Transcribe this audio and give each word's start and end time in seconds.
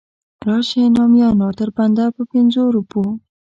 راشئ 0.47 0.81
نامیانو 0.95 1.49
تر 1.59 1.69
بنده 1.77 2.05
په 2.15 2.21
پنځو 2.33 2.63
روپو. 2.75 3.01